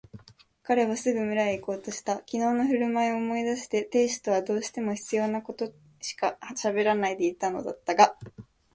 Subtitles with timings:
[0.63, 2.23] 彼はすぐ村へいこうとした。
[2.23, 8.17] きのうのふるまいを思い出して亭主とはどうしても必要なことしかしゃべらないでいたのだったが、